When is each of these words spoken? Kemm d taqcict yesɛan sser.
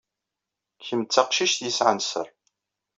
Kemm 0.85 1.01
d 1.03 1.09
taqcict 1.11 1.59
yesɛan 1.65 1.99
sser. 2.05 2.27